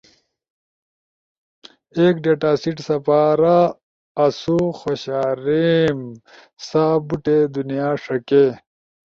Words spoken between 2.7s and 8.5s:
سپارا آسو خوشاریم سا بوٹے دنیا ݜکے۔